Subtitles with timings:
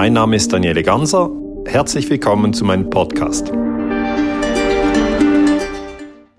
[0.00, 1.28] Mein Name ist Daniele Ganser.
[1.66, 3.50] Herzlich willkommen zu meinem Podcast.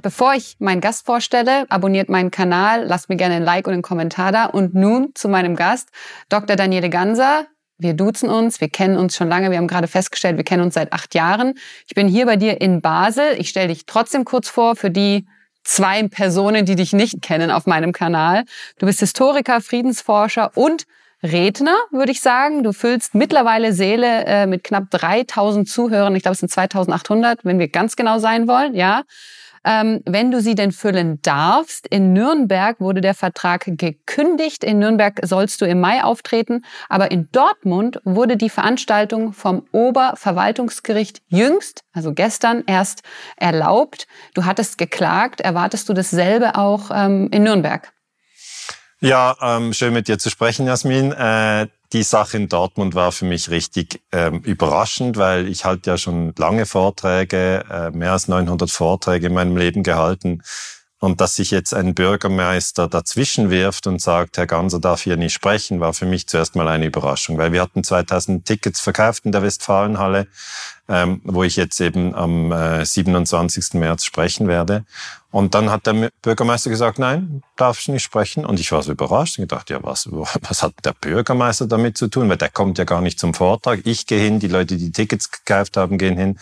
[0.01, 3.81] Bevor ich meinen Gast vorstelle, abonniert meinen Kanal, lasst mir gerne ein Like und einen
[3.81, 4.45] Kommentar da.
[4.45, 5.89] Und nun zu meinem Gast,
[6.29, 6.55] Dr.
[6.55, 7.47] Daniele Ganser.
[7.77, 10.75] Wir duzen uns, wir kennen uns schon lange, wir haben gerade festgestellt, wir kennen uns
[10.75, 11.55] seit acht Jahren.
[11.85, 13.35] Ich bin hier bei dir in Basel.
[13.39, 15.27] Ich stelle dich trotzdem kurz vor für die
[15.65, 18.45] zwei Personen, die dich nicht kennen auf meinem Kanal.
[18.77, 20.85] Du bist Historiker, Friedensforscher und
[21.23, 22.63] Redner, würde ich sagen.
[22.63, 26.15] Du füllst mittlerweile Seele äh, mit knapp 3000 Zuhörern.
[26.15, 29.03] Ich glaube, es sind 2800, wenn wir ganz genau sein wollen, ja.
[29.65, 31.85] Ähm, wenn du sie denn füllen darfst.
[31.87, 34.63] In Nürnberg wurde der Vertrag gekündigt.
[34.63, 36.63] In Nürnberg sollst du im Mai auftreten.
[36.87, 43.03] Aber in Dortmund wurde die Veranstaltung vom Oberverwaltungsgericht jüngst, also gestern erst
[43.35, 44.07] erlaubt.
[44.33, 45.41] Du hattest geklagt.
[45.41, 47.91] Erwartest du dasselbe auch ähm, in Nürnberg?
[49.01, 51.13] Ja, ähm, schön mit dir zu sprechen, Jasmin.
[51.13, 55.97] Äh, die Sache in Dortmund war für mich richtig ähm, überraschend, weil ich halt ja
[55.97, 60.43] schon lange Vorträge, äh, mehr als 900 Vorträge in meinem Leben gehalten.
[60.99, 65.33] Und dass sich jetzt ein Bürgermeister dazwischen wirft und sagt, Herr Ganser darf hier nicht
[65.33, 69.31] sprechen, war für mich zuerst mal eine Überraschung, weil wir hatten 2000 Tickets verkauft in
[69.31, 70.27] der Westfalenhalle
[70.89, 73.75] ähm, wo ich jetzt eben am äh, 27.
[73.75, 74.85] März sprechen werde.
[75.31, 78.43] Und dann hat der Bürgermeister gesagt, nein, darfst du nicht sprechen.
[78.43, 82.07] Und ich war so überrascht und gedacht, ja, was, was hat der Bürgermeister damit zu
[82.07, 82.27] tun?
[82.27, 83.81] Weil der kommt ja gar nicht zum Vortrag.
[83.85, 86.39] Ich gehe hin, die Leute, die Tickets gekauft haben, gehen hin.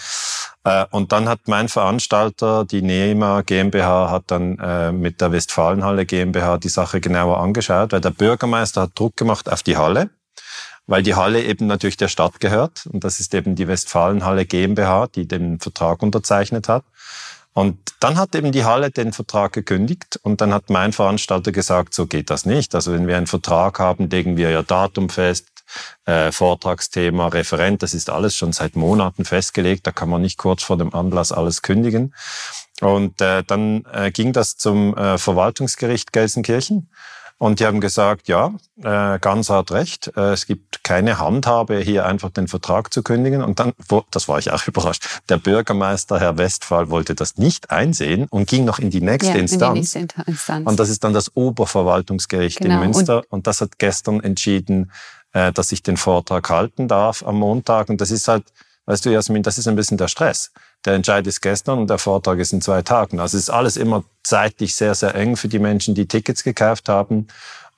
[0.68, 6.06] Äh, und dann hat mein Veranstalter, die NEMA GmbH, hat dann äh, mit der Westfalenhalle
[6.06, 10.10] GmbH die Sache genauer angeschaut, weil der Bürgermeister hat Druck gemacht auf die Halle
[10.90, 12.88] weil die Halle eben natürlich der Stadt gehört.
[12.92, 16.86] Und das ist eben die Westfalenhalle GmbH, die den Vertrag unterzeichnet hat.
[17.54, 21.94] Und dann hat eben die Halle den Vertrag gekündigt und dann hat mein Veranstalter gesagt,
[21.94, 22.74] so geht das nicht.
[22.74, 25.48] Also wenn wir einen Vertrag haben, legen wir ja Datum fest,
[26.06, 30.64] äh, Vortragsthema, Referent, das ist alles schon seit Monaten festgelegt, da kann man nicht kurz
[30.64, 32.14] vor dem Anlass alles kündigen.
[32.82, 36.90] Und äh, dann äh, ging das zum äh, Verwaltungsgericht Gelsenkirchen
[37.40, 42.08] und die haben gesagt, ja, äh, ganz hat recht, äh, es gibt keine Handhabe, hier
[42.08, 43.44] einfach den Vertrag zu kündigen.
[43.44, 47.70] Und dann, wo, das war ich auch überrascht, der Bürgermeister, Herr Westphal, wollte das nicht
[47.70, 49.94] einsehen und ging noch in die nächste, ja, Instanz.
[49.94, 50.68] In die nächste Instanz.
[50.68, 52.76] Und das ist dann das Oberverwaltungsgericht genau.
[52.76, 53.18] in Münster.
[53.18, 54.92] Und, und das hat gestern entschieden,
[55.38, 57.90] äh, dass ich den Vortrag halten darf am Montag.
[57.90, 58.46] Und das ist halt,
[58.88, 60.52] weißt du, Jasmin, das ist ein bisschen der Stress.
[60.84, 63.20] Der Entscheid ist gestern und der Vortrag ist in zwei Tagen.
[63.20, 66.90] Also es ist alles immer zeitlich sehr, sehr eng für die Menschen, die Tickets gekauft
[66.90, 67.28] haben.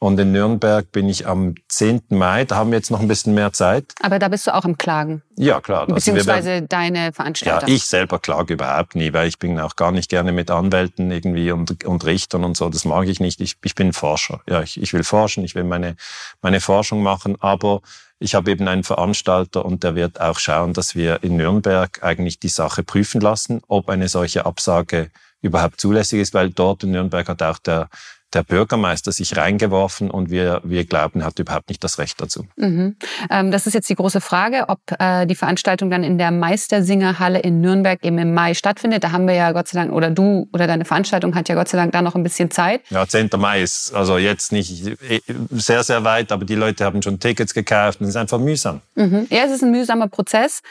[0.01, 2.03] Und in Nürnberg bin ich am 10.
[2.09, 3.93] Mai, da haben wir jetzt noch ein bisschen mehr Zeit.
[4.01, 5.21] Aber da bist du auch im Klagen.
[5.35, 5.81] Ja, klar.
[5.81, 7.67] Also Beziehungsweise werden, deine Veranstalter.
[7.67, 11.11] Ja, ich selber klage überhaupt nie, weil ich bin auch gar nicht gerne mit Anwälten
[11.11, 12.69] irgendwie und, und Richtern und so.
[12.69, 13.41] Das mag ich nicht.
[13.41, 14.39] Ich, ich bin Forscher.
[14.47, 15.97] Ja, ich, ich will forschen, ich will meine,
[16.41, 17.81] meine Forschung machen, aber
[18.19, 22.39] ich habe eben einen Veranstalter und der wird auch schauen, dass wir in Nürnberg eigentlich
[22.39, 25.11] die Sache prüfen lassen, ob eine solche Absage
[25.41, 27.89] überhaupt zulässig ist, weil dort in Nürnberg hat auch der
[28.33, 32.45] der Bürgermeister sich reingeworfen und wir, wir glauben, er hat überhaupt nicht das Recht dazu.
[32.57, 32.95] Mhm.
[33.29, 37.39] Ähm, das ist jetzt die große Frage, ob äh, die Veranstaltung dann in der Meistersingerhalle
[37.39, 39.03] in Nürnberg eben im Mai stattfindet.
[39.03, 41.69] Da haben wir ja Gott sei Dank, oder du oder deine Veranstaltung hat ja Gott
[41.69, 42.81] sei Dank da noch ein bisschen Zeit.
[42.89, 43.29] Ja, 10.
[43.37, 47.53] Mai ist also jetzt nicht äh, sehr, sehr weit, aber die Leute haben schon Tickets
[47.53, 48.81] gekauft und es ist einfach mühsam.
[48.95, 49.27] Mhm.
[49.29, 50.61] Ja, es ist ein mühsamer Prozess.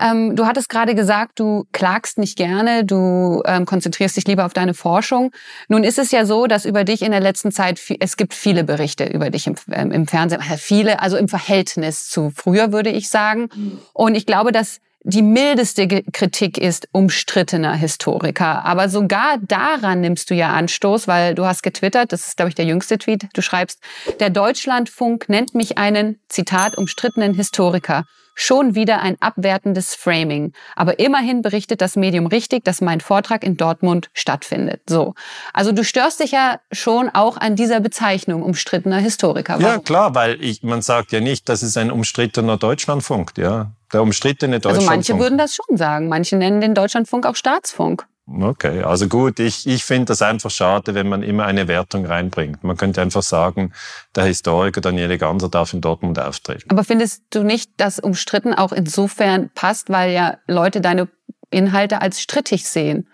[0.00, 4.52] Ähm, du hattest gerade gesagt, du klagst nicht gerne, du ähm, konzentrierst dich lieber auf
[4.52, 5.32] deine Forschung.
[5.68, 8.64] Nun ist es ja so, dass über dich in der letzten Zeit, es gibt viele
[8.64, 12.90] Berichte über dich im, ähm, im Fernsehen, äh, viele, also im Verhältnis zu früher würde
[12.90, 13.48] ich sagen.
[13.92, 18.64] Und ich glaube, dass die mildeste Kritik ist umstrittener Historiker.
[18.64, 22.54] Aber sogar daran nimmst du ja Anstoß, weil du hast getwittert, das ist, glaube ich,
[22.54, 23.80] der jüngste Tweet, du schreibst,
[24.20, 28.04] der Deutschlandfunk nennt mich einen, Zitat, umstrittenen Historiker.
[28.34, 30.52] Schon wieder ein abwertendes Framing.
[30.74, 34.82] Aber immerhin berichtet das Medium richtig, dass mein Vortrag in Dortmund stattfindet.
[34.88, 35.14] So.
[35.52, 39.54] Also du störst dich ja schon auch an dieser Bezeichnung umstrittener Historiker.
[39.54, 39.64] Warum?
[39.64, 43.72] Ja, klar, weil ich, man sagt ja nicht, das ist ein umstrittener Deutschlandfunk, ja.
[43.92, 44.90] Der umstrittene Deutschlandfunk.
[44.90, 46.08] Also manche würden das schon sagen.
[46.08, 48.06] Manche nennen den Deutschlandfunk auch Staatsfunk.
[48.40, 52.64] Okay, also gut, ich, ich finde das einfach schade, wenn man immer eine Wertung reinbringt.
[52.64, 53.72] Man könnte einfach sagen,
[54.14, 56.70] der Historiker Daniele Ganser darf in Dortmund auftreten.
[56.70, 61.08] Aber findest du nicht, dass umstritten auch insofern passt, weil ja Leute deine
[61.50, 63.06] Inhalte als strittig sehen?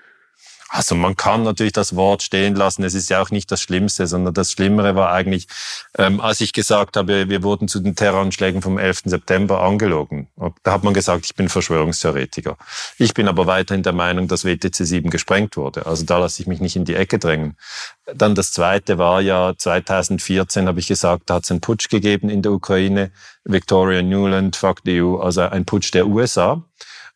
[0.71, 2.85] Also man kann natürlich das Wort stehen lassen.
[2.85, 5.49] Es ist ja auch nicht das Schlimmste, sondern das Schlimmere war eigentlich,
[5.97, 9.03] ähm, als ich gesagt habe, wir wurden zu den Terroranschlägen vom 11.
[9.07, 10.29] September angelogen.
[10.63, 12.59] Da hat man gesagt, ich bin Verschwörungstheoretiker.
[12.99, 15.87] Ich bin aber weiterhin der Meinung, dass WTC 7 gesprengt wurde.
[15.87, 17.57] Also da lasse ich mich nicht in die Ecke drängen.
[18.15, 22.29] Dann das Zweite war ja 2014, habe ich gesagt, da hat es einen Putsch gegeben
[22.29, 23.11] in der Ukraine.
[23.45, 26.63] Victoria Newland, fuck the EU, also ein Putsch der USA.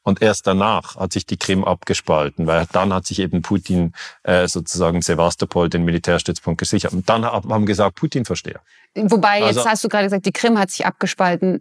[0.02, 3.92] Und erst danach hat sich die Krim abgespalten, weil dann hat sich eben Putin
[4.24, 6.92] äh, sozusagen Sevastopol, den Militärstützpunkt, gesichert.
[6.92, 8.60] Und dann haben gesagt, Putin verstehe.
[8.94, 11.60] Wobei, jetzt also, hast du gerade gesagt, die Krim hat sich abgespalten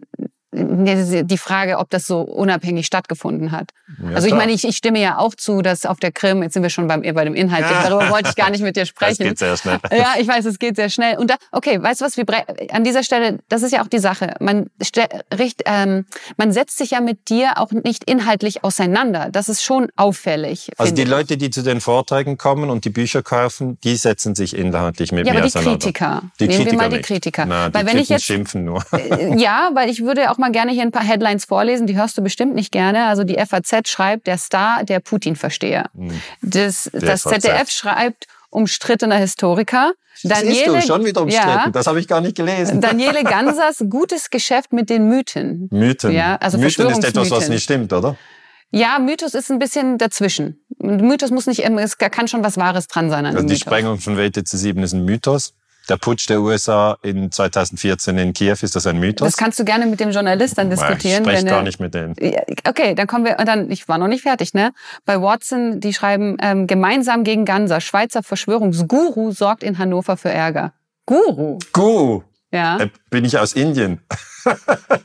[0.54, 3.70] die Frage, ob das so unabhängig stattgefunden hat.
[4.02, 6.52] Ja, also ich meine, ich, ich stimme ja auch zu, dass auf der Krim, jetzt
[6.52, 7.88] sind wir schon beim, bei dem Inhalt, ja.
[7.88, 9.12] darüber wollte ich gar nicht mit dir sprechen.
[9.22, 9.78] Das geht sehr schnell.
[9.92, 11.18] Ja, ich weiß, es geht sehr schnell.
[11.18, 12.24] Und da, okay, weißt du was, wir
[12.70, 14.68] an dieser Stelle, das ist ja auch die Sache, man,
[15.36, 16.06] richt, ähm,
[16.36, 19.28] man setzt sich ja mit dir auch nicht inhaltlich auseinander.
[19.30, 20.70] Das ist schon auffällig.
[20.76, 21.08] Also die ich.
[21.08, 25.26] Leute, die zu den Vorträgen kommen und die Bücher kaufen, die setzen sich inhaltlich mit
[25.26, 25.78] ja, mir aber die auseinander.
[25.78, 26.22] Kritiker.
[26.40, 27.46] Die Nehmen Kritiker wir mal die Kritiker.
[27.46, 28.84] Na, die weil wenn ich jetzt, schimpfen nur.
[28.92, 32.18] Äh, ja, weil ich würde auch mal gerne hier ein paar Headlines vorlesen, die hörst
[32.18, 33.06] du bestimmt nicht gerne.
[33.06, 35.90] Also die FAZ schreibt, der Star der Putin-Versteher.
[35.96, 36.20] Hm.
[36.42, 39.92] Das, das ZDF schreibt, umstrittener Historiker.
[40.22, 41.48] Daniele, du, schon wieder umstritten.
[41.48, 42.80] Ja, das habe ich gar nicht gelesen.
[42.80, 45.68] Daniele Gansers gutes Geschäft mit den Mythen.
[45.72, 46.12] Mythen.
[46.12, 48.16] Ja, also Mythen ist etwas, was nicht stimmt, oder?
[48.70, 50.64] Ja, Mythos ist ein bisschen dazwischen.
[50.78, 53.60] Mythos muss nicht, es kann schon was Wahres dran sein an also Die Mythos.
[53.60, 55.54] Sprengung von WTC 7 ist ein Mythos
[55.88, 59.26] der Putsch der USA in 2014 in Kiew, ist das ein Mythos?
[59.26, 61.22] Das kannst du gerne mit dem Journalist dann diskutieren.
[61.24, 62.14] Ich spreche gar nicht mit denen.
[62.66, 64.72] Okay, dann kommen wir, und dann, ich war noch nicht fertig, ne?
[65.04, 70.72] Bei Watson, die schreiben, ähm, gemeinsam gegen Ganser, Schweizer Verschwörungsguru sorgt in Hannover für Ärger.
[71.06, 71.58] Guru?
[71.72, 72.22] Guru?
[72.52, 72.78] Ja.
[72.78, 74.00] Äh, bin ich aus Indien.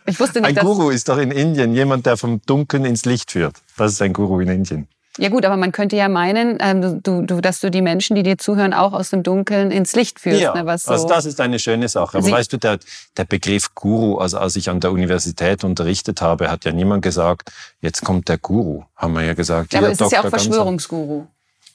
[0.06, 3.31] Ich wusste nicht, Ein Guru ist doch in Indien jemand, der vom Dunkeln ins Licht
[3.31, 3.57] führt.
[3.77, 4.88] Das ist ein Guru in Indien.
[5.18, 8.24] Ja gut, aber man könnte ja meinen, ähm, du, du, dass du die Menschen, die
[8.24, 10.42] dir zuhören, auch aus dem Dunkeln ins Licht führst.
[10.42, 12.18] Ja, ne, was so also das ist eine schöne Sache.
[12.18, 12.80] Aber Sie weißt du, der,
[13.18, 17.52] der Begriff Guru, also als ich an der Universität unterrichtet habe, hat ja niemand gesagt,
[17.81, 19.74] jetzt kommt der Guru, haben wir ja gesagt.
[19.74, 21.25] Ja, aber es ist ja auch Verschwörungsguru.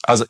[0.04, 0.24] Also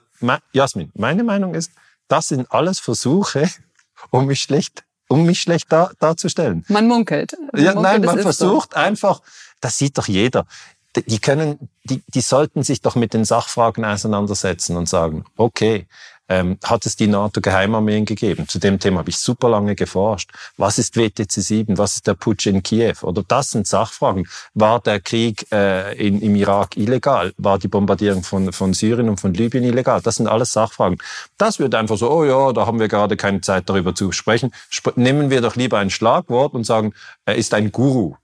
[0.53, 1.71] Jasmin, meine Meinung ist,
[2.09, 3.49] das sind alles Versuche,
[4.11, 6.65] um mich schlecht, um mich schlecht dar, darzustellen.
[6.69, 7.37] Man munkelt.
[7.53, 8.79] Man ja, munkelt, nein, man versucht so.
[8.79, 9.21] einfach,
[9.61, 10.47] das sieht doch jeder
[10.97, 15.87] die können, die, die sollten sich doch mit den Sachfragen auseinandersetzen und sagen, okay,
[16.29, 18.49] ähm, hat es die NATO-Geheimarmeen gegeben?
[18.49, 20.31] Zu dem Thema habe ich super lange geforscht.
[20.57, 21.79] Was ist WTC 7?
[21.79, 22.95] Was ist der Putsch in Kiew?
[23.03, 24.27] Oder das sind Sachfragen.
[24.55, 27.33] War der Krieg äh, in, im Irak illegal?
[27.37, 30.01] War die Bombardierung von, von Syrien und von Libyen illegal?
[30.01, 30.99] Das sind alles Sachfragen.
[31.37, 34.53] Das wird einfach so, oh ja, da haben wir gerade keine Zeit darüber zu sprechen.
[34.73, 36.95] Sp nehmen wir doch lieber ein Schlagwort und sagen,
[37.27, 38.15] er ist ein Guru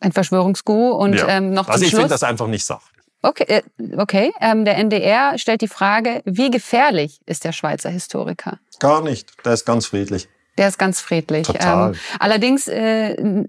[0.00, 1.28] ein Verschwörungsguru und ja.
[1.28, 2.96] ähm, noch Also ich finde das einfach nicht sachlich.
[3.22, 3.62] Okay, äh,
[3.96, 4.32] okay.
[4.40, 8.58] Ähm, der NDR stellt die Frage, wie gefährlich ist der Schweizer Historiker?
[8.78, 9.44] Gar nicht.
[9.44, 10.28] Der ist ganz friedlich.
[10.58, 11.46] Der ist ganz friedlich.
[11.46, 11.90] Total.
[11.92, 13.44] Ähm, allerdings äh,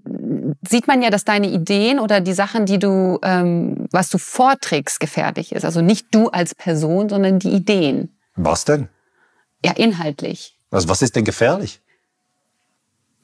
[0.68, 5.00] sieht man ja, dass deine Ideen oder die Sachen, die du, ähm, was du vorträgst,
[5.00, 5.64] gefährlich ist.
[5.64, 8.18] Also nicht du als Person, sondern die Ideen.
[8.36, 8.88] Was denn?
[9.64, 10.56] Ja, inhaltlich.
[10.70, 11.80] Also was ist denn gefährlich?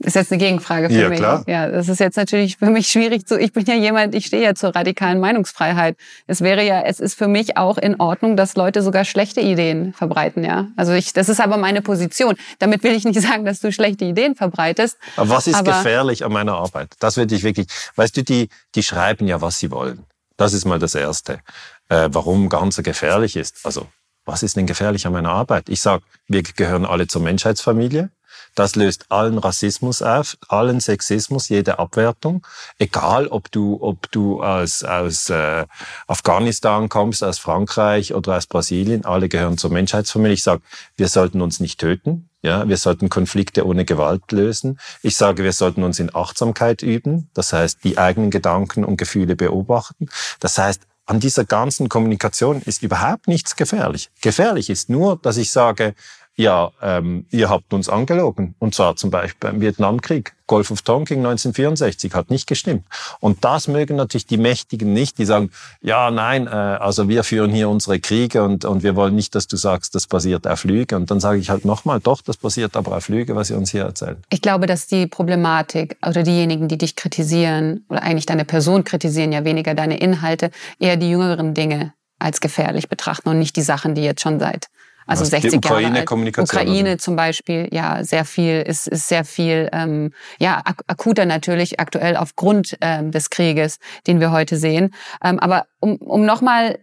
[0.05, 1.19] Ist jetzt eine Gegenfrage für ja, mich.
[1.19, 1.45] Klar.
[1.47, 3.39] Ja, das ist jetzt natürlich für mich schwierig zu.
[3.39, 5.97] Ich bin ja jemand, ich stehe ja zur radikalen Meinungsfreiheit.
[6.27, 9.93] Es wäre ja, es ist für mich auch in Ordnung, dass Leute sogar schlechte Ideen
[9.93, 10.69] verbreiten, ja.
[10.77, 12.37] Also ich, das ist aber meine Position.
[12.59, 14.99] Damit will ich nicht sagen, dass du schlechte Ideen verbreitest.
[15.17, 16.95] Aber was ist aber gefährlich an meiner Arbeit?
[17.01, 20.05] Das würde ich wirklich, weißt du, die, die schreiben ja, was sie wollen.
[20.37, 21.41] Das ist mal das Erste.
[21.89, 23.65] Äh, warum Ganze gefährlich ist.
[23.65, 23.87] Also,
[24.25, 25.69] was ist denn gefährlich an meiner Arbeit?
[25.69, 28.11] Ich sag, wir gehören alle zur Menschheitsfamilie.
[28.55, 32.47] Das löst allen Rassismus auf, allen Sexismus, jede Abwertung.
[32.79, 35.67] Egal, ob du, ob du aus, aus äh,
[36.07, 40.35] Afghanistan kommst, aus Frankreich oder aus Brasilien, alle gehören zur Menschheitsfamilie.
[40.35, 40.63] Ich sage,
[40.97, 42.29] wir sollten uns nicht töten.
[42.43, 44.79] Ja, wir sollten Konflikte ohne Gewalt lösen.
[45.03, 47.31] Ich sage, wir sollten uns in Achtsamkeit üben.
[47.33, 50.09] Das heißt, die eigenen Gedanken und Gefühle beobachten.
[50.41, 54.11] Das heißt, an dieser ganzen Kommunikation ist überhaupt nichts gefährlich.
[54.21, 55.95] Gefährlich ist nur, dass ich sage,
[56.37, 58.55] ja, ähm, ihr habt uns angelogen.
[58.59, 60.35] Und zwar zum Beispiel beim Vietnamkrieg.
[60.47, 62.85] Golf of Tonkin 1964 hat nicht gestimmt.
[63.21, 65.51] Und das mögen natürlich die Mächtigen nicht, die sagen,
[65.81, 69.47] ja, nein, äh, also wir führen hier unsere Kriege und, und wir wollen nicht, dass
[69.47, 70.97] du sagst, das basiert auf Lüge.
[70.97, 73.71] Und dann sage ich halt nochmal, doch, das basiert aber auf Lüge, was ihr uns
[73.71, 74.19] hier erzählt.
[74.31, 79.33] Ich glaube, dass die Problematik oder diejenigen, die dich kritisieren oder eigentlich deine Person kritisieren,
[79.33, 83.95] ja weniger deine Inhalte, eher die jüngeren Dinge als gefährlich betrachten und nicht die Sachen,
[83.95, 84.69] die jetzt schon seit
[85.07, 86.07] also Was, 60 Ukraine Jahre alt.
[86.07, 91.27] Kommunikation Ukraine zum Beispiel, ja, sehr viel, ist, ist sehr viel, ähm, ja, ak akuter
[91.27, 94.95] natürlich aktuell aufgrund ähm, des Krieges, den wir heute sehen.
[95.23, 96.79] Ähm, aber um, um nochmal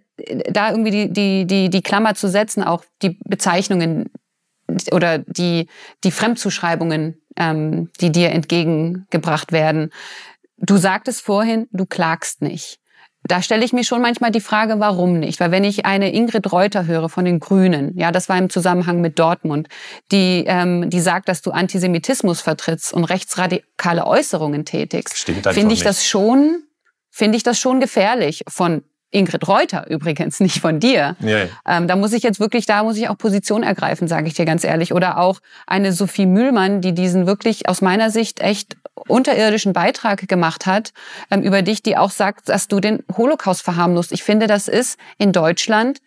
[0.50, 4.10] da irgendwie die, die, die, die Klammer zu setzen, auch die Bezeichnungen
[4.92, 5.68] oder die,
[6.04, 9.92] die Fremdzuschreibungen, ähm, die dir entgegengebracht werden.
[10.58, 12.81] Du sagtest vorhin, du klagst nicht.
[13.24, 15.40] Da stelle ich mir schon manchmal die Frage, warum nicht?
[15.40, 19.00] Weil wenn ich eine Ingrid Reuter höre von den Grünen, ja, das war im Zusammenhang
[19.00, 19.68] mit Dortmund,
[20.12, 25.86] die, ähm, die sagt, dass du Antisemitismus vertrittst und rechtsradikale Äußerungen tätigst, finde ich nicht.
[25.86, 26.64] das schon,
[27.10, 31.16] finde ich das schon gefährlich von Ingrid Reuter übrigens, nicht von dir.
[31.20, 31.46] Ja.
[31.68, 34.46] Ähm, da muss ich jetzt wirklich, da muss ich auch Position ergreifen, sage ich dir
[34.46, 34.94] ganz ehrlich.
[34.94, 38.78] Oder auch eine Sophie Mühlmann, die diesen wirklich aus meiner Sicht echt
[39.08, 40.94] unterirdischen Beitrag gemacht hat
[41.30, 44.12] ähm, über dich, die auch sagt, dass du den Holocaust verharmlost.
[44.12, 46.00] Ich finde, das ist in Deutschland,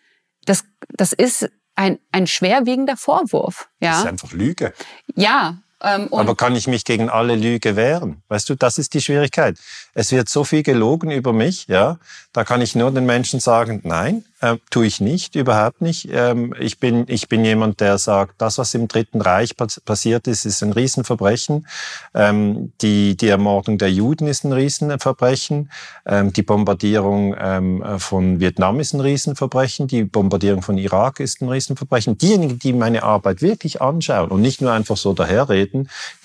[0.45, 3.69] das, das ist ein, ein schwerwiegender Vorwurf.
[3.79, 3.91] Ja?
[3.91, 4.73] Das ist einfach Lüge.
[5.15, 8.23] Ja, ähm, Aber kann ich mich gegen alle Lüge wehren?
[8.27, 9.57] Weißt du, das ist die Schwierigkeit.
[9.93, 11.97] Es wird so viel gelogen über mich, ja.
[12.33, 16.09] Da kann ich nur den Menschen sagen, nein, äh, tue ich nicht, überhaupt nicht.
[16.11, 20.45] Ähm, ich, bin, ich bin jemand, der sagt, das, was im Dritten Reich passiert ist,
[20.45, 21.67] ist ein Riesenverbrechen.
[22.13, 25.71] Ähm, die, die Ermordung der Juden ist ein Riesenverbrechen.
[26.05, 29.87] Ähm, die Bombardierung ähm, von Vietnam ist ein Riesenverbrechen.
[29.87, 32.17] Die Bombardierung von Irak ist ein Riesenverbrechen.
[32.17, 35.74] Diejenigen, die meine Arbeit wirklich anschauen und nicht nur einfach so daherreden,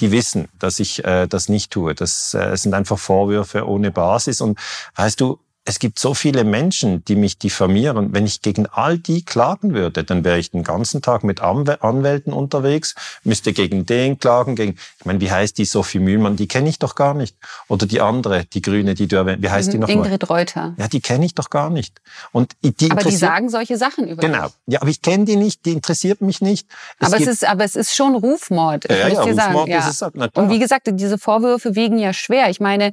[0.01, 1.95] die wissen, dass ich äh, das nicht tue.
[1.95, 4.41] Das äh, sind einfach Vorwürfe ohne Basis.
[4.41, 4.59] Und
[4.97, 5.39] weißt du,
[5.71, 8.13] es gibt so viele Menschen, die mich diffamieren.
[8.13, 12.33] Wenn ich gegen all die klagen würde, dann wäre ich den ganzen Tag mit Anwälten
[12.33, 16.35] unterwegs, müsste gegen den klagen, gegen, ich meine, wie heißt die Sophie Mühlmann?
[16.35, 17.37] Die kenne ich doch gar nicht.
[17.69, 20.75] Oder die andere, die Grüne, die du erwähnt, wie heißt die noch Ingrid Reuter.
[20.77, 22.01] Ja, die kenne ich doch gar nicht.
[22.33, 24.45] Und die aber die sagen solche Sachen über Genau.
[24.45, 24.53] Mich.
[24.67, 26.67] Ja, aber ich kenne die nicht, die interessiert mich nicht.
[26.99, 28.91] Es aber, es ist, aber es ist schon Rufmord.
[28.91, 29.71] Ja, ja, Rufmord sagen.
[29.71, 30.11] Ist es.
[30.15, 32.51] Na, Und wie gesagt, diese Vorwürfe wiegen ja schwer.
[32.51, 32.93] Ich meine,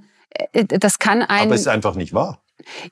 [0.51, 1.47] äh, das kann ein...
[1.47, 2.39] Aber es ist einfach nicht wahr.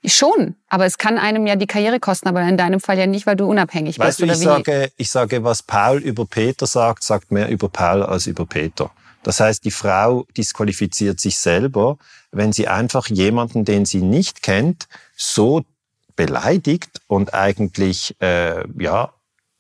[0.05, 3.25] Schon, aber es kann einem ja die Karriere kosten, aber in deinem Fall ja nicht,
[3.25, 4.29] weil du unabhängig weißt bist.
[4.29, 8.27] Du, ich, sage, ich sage, was Paul über Peter sagt, sagt mehr über Paul als
[8.27, 8.91] über Peter.
[9.23, 11.97] Das heißt, die Frau disqualifiziert sich selber,
[12.31, 15.63] wenn sie einfach jemanden, den sie nicht kennt, so
[16.15, 19.13] beleidigt und eigentlich äh, ja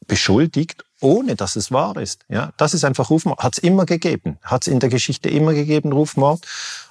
[0.07, 2.25] beschuldigt, ohne dass es wahr ist.
[2.29, 3.39] Ja, das ist einfach Rufmord.
[3.39, 4.37] Hat es immer gegeben.
[4.43, 6.45] Hat es in der Geschichte immer gegeben, Rufmord.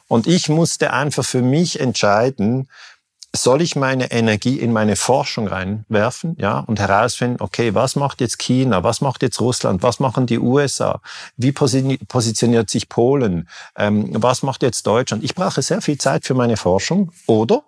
[0.08, 2.68] Und ich musste einfach für mich entscheiden,
[3.36, 8.38] soll ich meine Energie in meine Forschung reinwerfen, ja, und herausfinden, okay, was macht jetzt
[8.38, 11.00] China, was macht jetzt Russland, was machen die USA,
[11.36, 15.24] wie positioniert sich Polen, ähm, was macht jetzt Deutschland?
[15.24, 17.10] Ich brauche sehr viel Zeit für meine Forschung.
[17.26, 17.64] Oder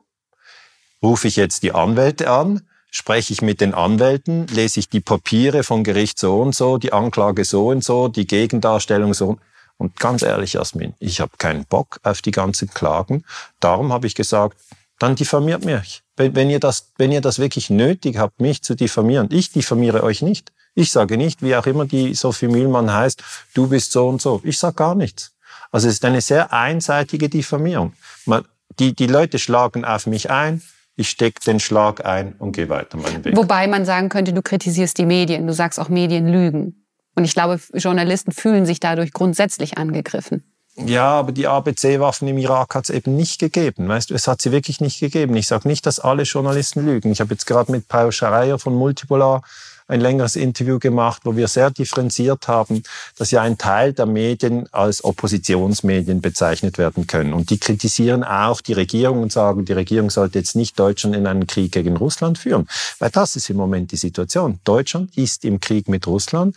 [1.03, 5.65] rufe ich jetzt die Anwälte an, spreche ich mit den Anwälten, lese ich die Papiere
[5.65, 9.39] von Gericht so und so, die Anklage so und so, die Gegendarstellung so.
[9.79, 13.25] Und ganz ehrlich, Jasmin, ich habe keinen Bock auf die ganzen Klagen.
[13.61, 14.57] Darum habe ich gesagt,
[14.99, 16.03] dann diffamiert mich.
[16.17, 20.03] Wenn, wenn, ihr das, wenn ihr das wirklich nötig habt, mich zu diffamieren, ich diffamiere
[20.03, 20.53] euch nicht.
[20.75, 23.23] Ich sage nicht, wie auch immer die Sophie Mühlmann heißt,
[23.55, 24.41] du bist so und so.
[24.45, 25.33] Ich sage gar nichts.
[25.73, 27.93] Also es ist eine sehr einseitige Diffamierung.
[28.25, 28.45] Man,
[28.79, 30.63] die, die Leute schlagen auf mich ein,
[30.97, 33.37] ich stecke den Schlag ein und gehe weiter meinen Weg.
[33.37, 36.87] Wobei man sagen könnte, du kritisierst die Medien, du sagst auch Medien lügen.
[37.15, 40.45] Und ich glaube, Journalisten fühlen sich dadurch grundsätzlich angegriffen.
[40.77, 43.89] Ja, aber die ABC-Waffen im Irak hat es eben nicht gegeben.
[43.89, 45.35] Weißt du, es hat sie wirklich nicht gegeben.
[45.37, 47.11] Ich sage nicht, dass alle Journalisten lügen.
[47.13, 49.43] Ich habe jetzt gerade mit Paul Schreier von Multipolar
[49.89, 52.83] ein längeres Interview gemacht, wo wir sehr differenziert haben,
[53.17, 57.33] dass ja ein Teil der Medien als Oppositionsmedien bezeichnet werden können.
[57.33, 61.27] Und die kritisieren auch die Regierung und sagen, die Regierung sollte jetzt nicht Deutschland in
[61.27, 62.67] einen Krieg gegen Russland führen.
[62.99, 64.59] Weil das ist im Moment die Situation.
[64.65, 66.57] Deutschland ist im Krieg mit Russland,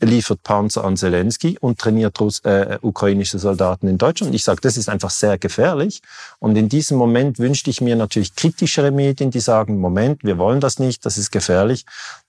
[0.00, 4.34] liefert Panzer an Zelensky und trainiert Russ äh, ukrainische Soldaten in Deutschland.
[4.34, 6.02] Ich sage, das ist einfach sehr gefährlich.
[6.38, 10.60] Und in diesem Moment wünschte ich mir natürlich kritischere Medien, die sagen, Moment, wir wollen
[10.60, 11.84] das nicht, das ist gefährlich.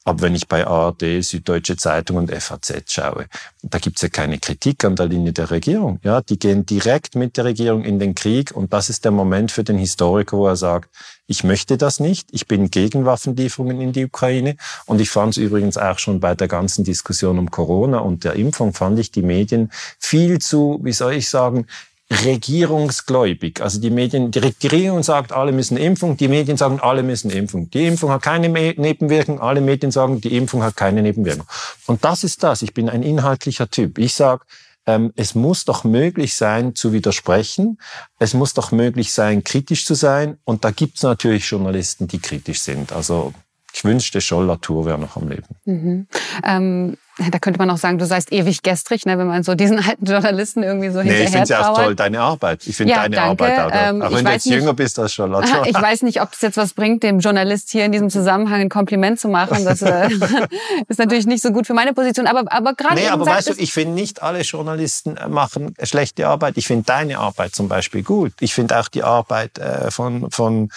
[0.08, 3.26] Aber wenn ich bei ARD, Süddeutsche Zeitung und FAZ schaue,
[3.62, 6.00] da gibt's ja keine Kritik an der Linie der Regierung.
[6.02, 9.52] Ja, die gehen direkt mit der Regierung in den Krieg und das ist der Moment
[9.52, 10.90] für den Historiker, wo er sagt,
[11.28, 15.44] ich möchte das nicht, ich bin gegen Waffenlieferungen in die Ukraine und ich fand es
[15.44, 19.24] übrigens auch schon bei der ganzen Diskussion um Corona und der Impfung, fand ich die
[19.24, 21.68] Medien viel zu, wie soll ich sagen,
[22.12, 23.62] regierungsgläubig.
[23.62, 27.70] Also die Medien, die Regierung sagt, alle müssen Impfung, die Medien sagen, alle müssen Impfung.
[27.70, 31.48] Die Impfung hat keine Nebenwirkung, alle Medien sagen, die Impfung hat keine Nebenwirkung.
[31.86, 32.62] Und das ist das.
[32.62, 33.98] Ich bin ein inhaltlicher Typ.
[33.98, 34.46] Ich sage,
[34.86, 37.78] ähm, es muss doch möglich sein, zu widersprechen.
[38.20, 40.38] Es muss doch möglich sein, kritisch zu sein.
[40.46, 42.94] Und da gibt es natürlich Journalisten, die kritisch sind.
[42.94, 43.34] Also
[43.74, 45.48] ich wünschte, Scholl Latour wäre noch am Leben.
[45.66, 46.08] Mhm.
[46.44, 46.98] Ähm
[47.32, 50.06] da könnte man auch sagen, du seist ewig gestrig, ne, wenn man so diesen alten
[50.06, 52.68] Journalisten irgendwie so nee, hinterher Nee, ich finde es ja auch toll, deine Arbeit.
[52.68, 53.44] Ich finde ja, deine danke.
[53.44, 53.72] Arbeit auch.
[53.74, 55.48] Ähm, auch wenn du jetzt nicht, jünger bist als Charlotte.
[55.68, 58.70] Ich weiß nicht, ob es jetzt was bringt, dem Journalist hier in diesem Zusammenhang ein
[58.70, 59.66] Kompliment zu machen.
[59.66, 60.10] Das äh,
[60.88, 62.28] ist natürlich nicht so gut für meine Position.
[62.28, 62.96] Aber, aber gerade.
[62.96, 66.58] Nee, aber weißt du, ich finde nicht alle Journalisten äh, machen schlechte Arbeit.
[66.58, 68.34] Ich finde deine Arbeit zum Beispiel gut.
[68.40, 70.70] Ich finde auch die Arbeit äh, von, von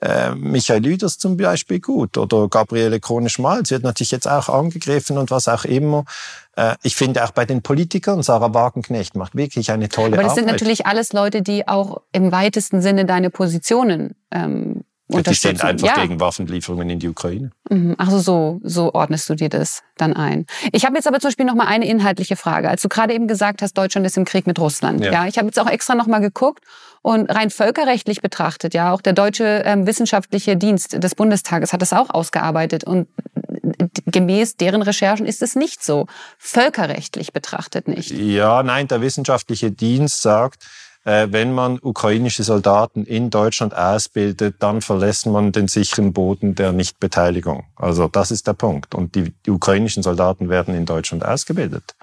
[0.00, 2.16] äh, Michael Lüders zum Beispiel gut.
[2.16, 5.87] Oder Gabriele Krone-Schmalz wird natürlich jetzt auch angegriffen und was auch immer.
[6.56, 10.18] Äh, ich finde auch bei den Politikern, Sarah Wagenknecht macht wirklich eine tolle Arbeit.
[10.18, 10.44] Aber das Arbeit.
[10.44, 15.64] sind natürlich alles Leute, die auch im weitesten Sinne deine Positionen ähm, ja, die sind
[15.64, 16.02] einfach ja.
[16.02, 17.50] gegen Waffenlieferungen in die Ukraine.
[17.70, 17.94] Mhm.
[17.96, 20.44] Also so, so ordnest du dir das dann ein.
[20.72, 22.68] Ich habe jetzt aber zum Beispiel noch mal eine inhaltliche Frage.
[22.68, 25.02] Als du gerade eben gesagt hast, Deutschland ist im Krieg mit Russland.
[25.02, 26.62] Ja, ja ich habe jetzt auch extra noch mal geguckt
[27.00, 31.92] und rein völkerrechtlich betrachtet, ja, auch der deutsche ähm, wissenschaftliche Dienst des Bundestages hat das
[31.92, 33.08] auch ausgearbeitet und
[34.06, 36.06] gemäß deren Recherchen ist es nicht so.
[36.38, 38.10] Völkerrechtlich betrachtet nicht.
[38.10, 40.64] Ja, nein, der wissenschaftliche Dienst sagt,
[41.08, 46.72] äh, wenn man ukrainische Soldaten in Deutschland ausbildet, dann verlässt man den sicheren Boden der
[46.72, 47.64] Nichtbeteiligung.
[47.76, 48.94] Also das ist der Punkt.
[48.94, 51.94] Und die, die ukrainischen Soldaten werden in Deutschland ausgebildet.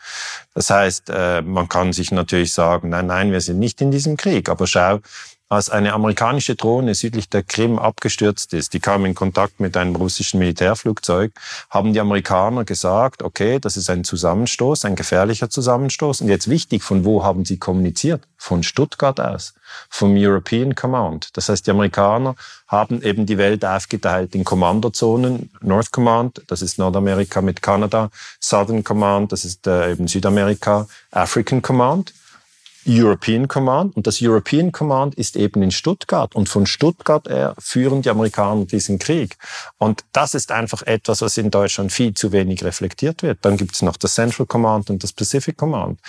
[0.55, 4.17] Das heißt, äh, man kann sich natürlich sagen, nein, nein, wir sind nicht in diesem
[4.17, 4.50] Krieg.
[4.50, 5.00] Aber schau,
[5.47, 9.95] als eine amerikanische Drohne südlich der Krim abgestürzt ist, die kam in Kontakt mit einem
[9.95, 11.31] russischen Militärflugzeug,
[11.69, 16.21] haben die Amerikaner gesagt, okay, das ist ein Zusammenstoß, ein gefährlicher Zusammenstoß.
[16.21, 18.23] Und jetzt wichtig, von wo haben sie kommuniziert?
[18.37, 19.53] Von Stuttgart aus,
[19.89, 21.29] vom European Command.
[21.37, 22.35] Das heißt, die Amerikaner
[22.67, 25.51] haben eben die Welt aufgeteilt in Kommandozonen.
[25.61, 28.09] North Command, das ist Nordamerika mit Kanada,
[28.41, 32.13] Southern Command, das ist äh, eben Südamerika, African Command.
[32.87, 38.01] European Command und das European Command ist eben in Stuttgart und von Stuttgart her führen
[38.01, 39.37] die Amerikaner diesen Krieg.
[39.77, 43.39] Und das ist einfach etwas, was in Deutschland viel zu wenig reflektiert wird.
[43.41, 45.99] Dann gibt es noch das Central Command und das Pacific Command.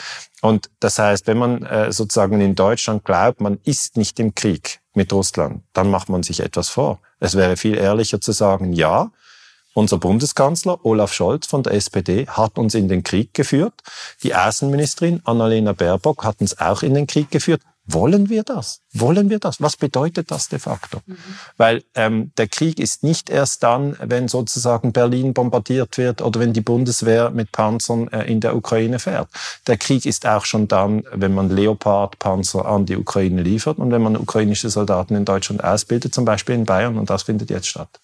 [0.43, 4.81] Und das heißt, wenn man äh, sozusagen in Deutschland glaubt, man ist nicht im Krieg
[4.95, 7.01] mit Russland, dann macht man sich etwas vor.
[7.21, 9.11] Es wäre viel ehrlicher zu sagen, ja,
[9.77, 13.75] unser Bundeskanzler Olaf Scholz von der SPD hat uns in den Krieg geführt.
[14.23, 17.61] Die Außenministerin Annalena Baerbock hat uns auch in den Krieg geführt.
[17.85, 18.81] Wollen wir das?
[18.95, 19.61] Wollen wir das?
[19.61, 21.03] Was bedeutet das de facto?
[21.07, 21.17] Mhm.
[21.59, 26.55] Weil ähm, der Krieg ist nicht erst dann, wenn sozusagen Berlin bombardiert wird oder wenn
[26.55, 29.29] die Bundeswehr mit Panzern äh, in der Ukraine fährt.
[29.67, 34.03] Der Krieg ist auch schon dann, wenn man Leopard-Panzer an die Ukraine liefert und wenn
[34.03, 36.99] man ukrainische Soldaten in Deutschland ausbildet, zum Beispiel in Bayern.
[36.99, 38.01] Und das findet jetzt statt.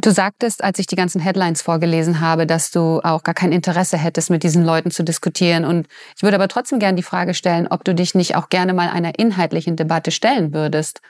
[0.00, 3.98] Du sagtest, als ich die ganzen Headlines vorgelesen habe, dass du auch gar kein Interesse
[3.98, 5.64] hättest, mit diesen Leuten zu diskutieren.
[5.64, 8.74] Und ich würde aber trotzdem gerne die Frage stellen, ob du dich nicht auch gerne
[8.74, 11.00] mal einer inhaltlichen Debatte stellen würdest.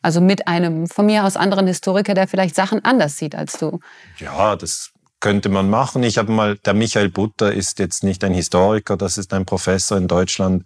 [0.00, 3.80] Also mit einem von mir aus anderen Historiker, der vielleicht Sachen anders sieht als du.
[4.18, 6.04] Ja, das könnte man machen.
[6.04, 9.98] Ich habe mal, der Michael Butter ist jetzt nicht ein Historiker, das ist ein Professor
[9.98, 10.64] in Deutschland.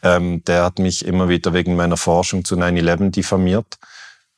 [0.00, 3.78] Ähm, der hat mich immer wieder wegen meiner Forschung zu 9-11 diffamiert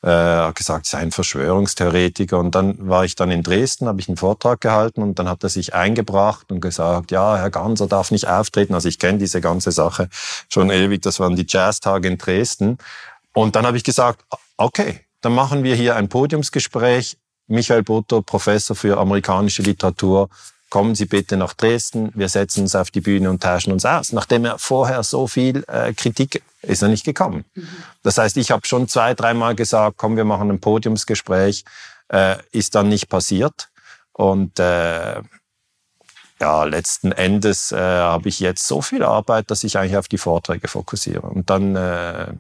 [0.02, 2.38] äh, gesagt, sei ein Verschwörungstheoretiker.
[2.38, 5.42] Und dann war ich dann in Dresden, habe ich einen Vortrag gehalten und dann hat
[5.42, 8.74] er sich eingebracht und gesagt, ja, Herr Ganser darf nicht auftreten.
[8.74, 10.08] Also ich kenne diese ganze Sache
[10.48, 11.02] schon ewig.
[11.02, 12.78] Das waren die Jazztage in Dresden.
[13.32, 14.24] Und dann habe ich gesagt,
[14.56, 17.16] okay, dann machen wir hier ein Podiumsgespräch.
[17.48, 20.28] Michael Butter, Professor für amerikanische Literatur,
[20.70, 24.12] kommen Sie bitte nach Dresden, wir setzen uns auf die Bühne und tauschen uns aus.
[24.12, 27.44] Nachdem er vorher so viel äh, Kritik ist er nicht gekommen.
[27.54, 27.68] Mhm.
[28.02, 31.64] Das heißt, ich habe schon zwei, dreimal gesagt, komm, wir machen ein Podiumsgespräch,
[32.08, 33.68] äh, ist dann nicht passiert.
[34.12, 35.22] Und äh,
[36.40, 40.18] ja, letzten Endes äh, habe ich jetzt so viel Arbeit, dass ich eigentlich auf die
[40.18, 41.22] Vorträge fokussiere.
[41.22, 42.32] Und dann, äh,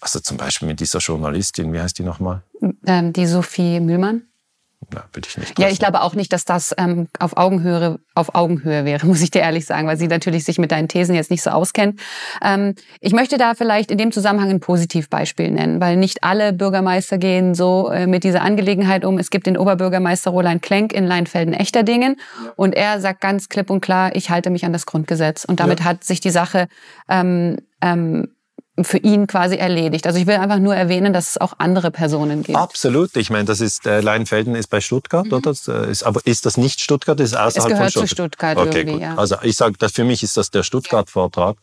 [0.00, 2.42] also zum Beispiel mit dieser Journalistin, wie heißt die nochmal?
[2.86, 4.29] Ähm, die Sophie Mühlmann.
[4.92, 5.58] Na, würde ich nicht.
[5.58, 9.30] Ja, ich glaube auch nicht, dass das ähm, auf, Augenhöhe, auf Augenhöhe wäre, muss ich
[9.30, 12.00] dir ehrlich sagen, weil sie natürlich sich mit deinen Thesen jetzt nicht so auskennt.
[12.42, 17.18] Ähm, ich möchte da vielleicht in dem Zusammenhang ein Positivbeispiel nennen, weil nicht alle Bürgermeister
[17.18, 19.18] gehen so äh, mit dieser Angelegenheit um.
[19.18, 22.52] Es gibt den Oberbürgermeister Roland Klenk in Leinfelden-Echterdingen ja.
[22.56, 25.44] und er sagt ganz klipp und klar, ich halte mich an das Grundgesetz.
[25.44, 25.86] Und damit ja.
[25.86, 26.68] hat sich die Sache
[27.08, 28.28] ähm, ähm,
[28.84, 30.06] für ihn quasi erledigt.
[30.06, 32.58] Also ich will einfach nur erwähnen, dass es auch andere Personen gibt.
[32.58, 33.16] Absolut.
[33.16, 35.32] Ich meine, das ist äh, Leinfelden ist bei Stuttgart, mhm.
[35.32, 35.52] oder?
[35.68, 37.18] Äh, ist, aber ist das nicht Stuttgart?
[37.18, 38.56] Das ist außerhalb es gehört von Stuttgart.
[38.56, 39.00] zu Stuttgart okay, gut.
[39.00, 39.16] Ja.
[39.16, 41.56] Also ich sage, für mich ist das der Stuttgart-Vortrag.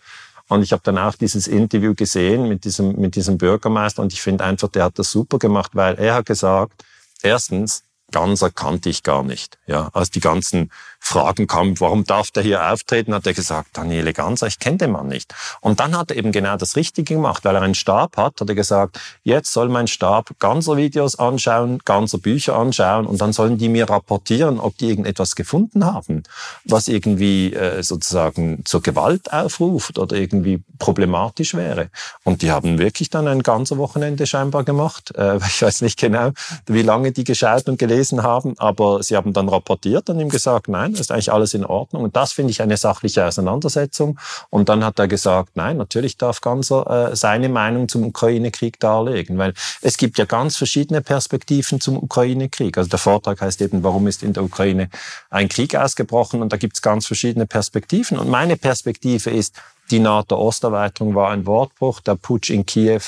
[0.49, 4.21] Und ich habe dann auch dieses Interview gesehen mit diesem, mit diesem Bürgermeister und ich
[4.21, 6.85] finde einfach, der hat das super gemacht, weil er hat gesagt,
[7.21, 9.57] erstens, Ganser kannte ich gar nicht.
[9.67, 14.13] Ja, als die ganzen Fragen kamen, warum darf der hier auftreten, hat er gesagt, Daniele
[14.13, 15.33] Ganser, ich kenne den Mann nicht.
[15.61, 18.49] Und dann hat er eben genau das Richtige gemacht, weil er einen Stab hat, hat
[18.49, 23.57] er gesagt, jetzt soll mein Stab ganzer Videos anschauen, ganzer Bücher anschauen und dann sollen
[23.57, 26.23] die mir rapportieren, ob die irgendetwas gefunden haben,
[26.65, 31.89] was irgendwie äh, sozusagen zur Gewalt aufruft oder irgendwie problematisch wäre.
[32.23, 35.15] Und die haben wirklich dann ein ganzer Wochenende scheinbar gemacht.
[35.15, 36.31] Äh, ich weiß nicht genau,
[36.65, 40.67] wie lange die geschaut und gelesen haben, aber sie haben dann rapportiert und ihm gesagt,
[40.67, 42.03] nein, das ist eigentlich alles in Ordnung.
[42.03, 44.19] Und das finde ich eine sachliche Auseinandersetzung.
[44.49, 49.37] Und dann hat er gesagt, nein, natürlich darf Ganser äh, seine Meinung zum Ukraine-Krieg darlegen,
[49.37, 52.77] weil es gibt ja ganz verschiedene Perspektiven zum Ukraine-Krieg.
[52.77, 54.89] Also der Vortrag heißt eben, warum ist in der Ukraine
[55.29, 56.41] ein Krieg ausgebrochen?
[56.41, 58.17] Und da gibt es ganz verschiedene Perspektiven.
[58.17, 59.55] Und meine Perspektive ist,
[59.91, 62.01] die NATO-Osterweiterung war ein Wortbruch.
[62.01, 63.01] Der Putsch in Kiew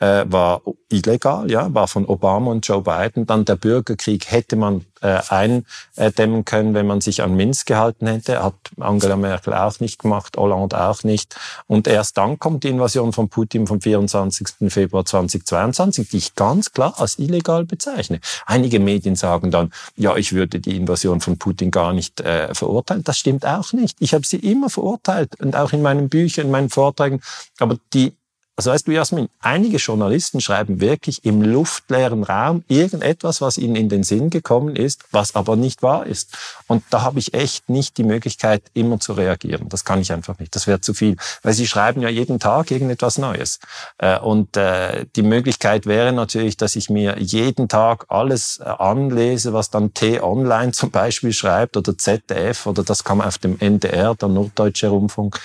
[0.00, 3.26] äh, war illegal, ja, war von Obama und Joe Biden.
[3.26, 8.42] Dann der Bürgerkrieg hätte man äh, eindämmen können, wenn man sich an Minsk gehalten hätte.
[8.42, 11.36] Hat Angela Merkel auch nicht gemacht, Hollande auch nicht.
[11.66, 14.72] Und erst dann kommt die Invasion von Putin vom 24.
[14.72, 18.20] Februar 2022, die ich ganz klar als illegal bezeichne.
[18.46, 23.04] Einige Medien sagen dann, ja, ich würde die Invasion von Putin gar nicht äh, verurteilen.
[23.04, 23.96] Das stimmt auch nicht.
[24.00, 27.20] Ich habe sie immer verurteilt und auch in meinen Büchern, in meinen Vorträgen.
[27.58, 28.14] Aber die
[28.56, 33.88] also weißt du, Jasmin, einige Journalisten schreiben wirklich im luftleeren Raum irgendetwas, was ihnen in
[33.88, 36.36] den Sinn gekommen ist, was aber nicht wahr ist.
[36.68, 39.68] Und da habe ich echt nicht die Möglichkeit, immer zu reagieren.
[39.68, 40.54] Das kann ich einfach nicht.
[40.54, 41.16] Das wäre zu viel.
[41.42, 43.58] Weil sie schreiben ja jeden Tag irgendetwas Neues.
[43.98, 49.52] Äh, und äh, die Möglichkeit wäre natürlich, dass ich mir jeden Tag alles äh, anlese,
[49.52, 54.28] was dann T-Online zum Beispiel schreibt oder ZDF oder das kam auf dem NDR, der
[54.28, 55.40] Norddeutsche Rundfunk.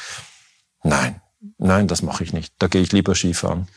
[0.83, 1.21] Nein,
[1.57, 2.53] Nein, das mache ich nicht.
[2.59, 3.67] Da gehe ich lieber Skifahren.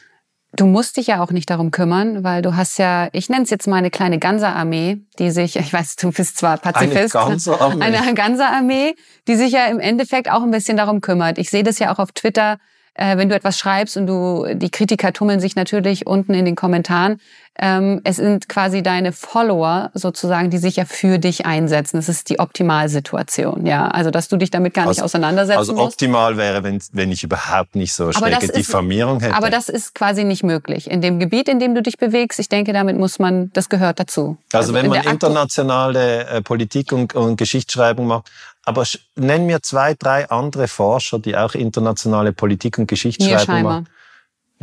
[0.54, 3.50] Du musst dich ja auch nicht darum kümmern, weil du hast ja, ich nenne es
[3.50, 7.84] jetzt mal eine kleine Ganser-Armee, die sich, ich weiß, du bist zwar Pazifist, eine Ganser-Armee,
[7.84, 8.94] eine Ganser-Armee,
[9.28, 11.38] die sich ja im Endeffekt auch ein bisschen darum kümmert.
[11.38, 12.58] Ich sehe das ja auch auf Twitter,
[12.94, 16.56] äh, wenn du etwas schreibst und du, die Kritiker tummeln sich natürlich unten in den
[16.56, 17.20] Kommentaren.
[17.58, 21.98] Ähm, es sind quasi deine Follower sozusagen, die sich ja für dich einsetzen.
[21.98, 23.88] Das ist die Optimalsituation, ja.
[23.88, 25.82] Also, dass du dich damit gar nicht also, auseinandersetzen also musst.
[25.82, 29.34] Also optimal wäre, wenn, wenn ich überhaupt nicht so schräge Diffamierung hätte.
[29.34, 30.90] Aber das ist quasi nicht möglich.
[30.90, 34.00] In dem Gebiet, in dem du dich bewegst, ich denke, damit muss man, das gehört
[34.00, 34.38] dazu.
[34.52, 38.30] Also, wenn man internationale äh, Politik und, und Geschichtsschreibung macht,
[38.64, 38.84] aber
[39.16, 43.88] nenn mir zwei, drei andere Forscher, die auch internationale Politik und Geschichtsschreibung machen.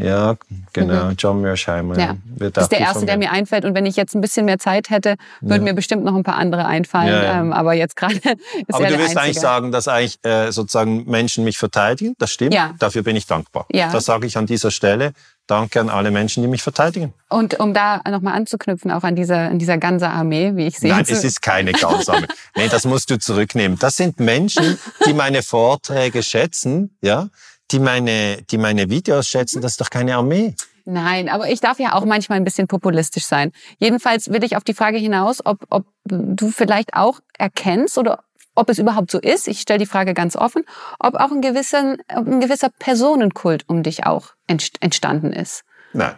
[0.01, 0.37] Ja,
[0.71, 1.15] genau, mhm.
[1.17, 1.99] John Mearsheimer.
[1.99, 2.15] Ja.
[2.37, 3.65] Das ist der erste, der mir einfällt.
[3.65, 5.71] Und wenn ich jetzt ein bisschen mehr Zeit hätte, würden ja.
[5.71, 7.09] mir bestimmt noch ein paar andere einfallen.
[7.09, 7.41] Ja, ja.
[7.41, 8.25] Ähm, aber jetzt gerade ist
[8.69, 12.15] Aber du willst eigentlich sagen, dass eigentlich äh, sozusagen Menschen mich verteidigen.
[12.17, 12.53] Das stimmt.
[12.53, 12.75] Ja.
[12.79, 13.65] Dafür bin ich dankbar.
[13.73, 13.91] Ja.
[13.91, 15.11] Das sage ich an dieser Stelle.
[15.49, 17.11] Danke an alle Menschen, die mich verteidigen.
[17.27, 20.91] Und um da nochmal anzuknüpfen, auch an dieser, an dieser ganze Armee, wie ich sehe.
[20.91, 22.27] Nein, es ist keine ganze Armee.
[22.55, 23.79] nee, das musst du zurücknehmen.
[23.79, 27.29] Das sind Menschen, die meine Vorträge schätzen, ja,
[27.71, 29.59] die meine, die meine Videos schätzen.
[29.59, 30.53] Das ist doch keine Armee.
[30.85, 33.51] Nein, aber ich darf ja auch manchmal ein bisschen populistisch sein.
[33.79, 38.23] Jedenfalls will ich auf die Frage hinaus, ob, ob du vielleicht auch erkennst oder
[38.59, 40.63] ob es überhaupt so ist, ich stelle die Frage ganz offen,
[40.99, 45.63] ob auch ein gewisser, ein gewisser Personenkult um dich auch entstanden ist.
[45.93, 46.15] Nein.